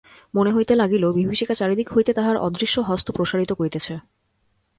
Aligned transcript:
মনে 0.33 0.51
হইতে 0.51 0.73
লাগিল 0.75 1.03
বিভীষিকা 1.11 1.53
চারিদিক 1.53 1.87
হইতে 1.89 2.11
তাহার 2.13 2.37
অদৃশ্য 2.37 2.75
হস্ত 2.79 3.07
প্রসারিত 3.11 3.51
করিতেছে। 3.53 3.93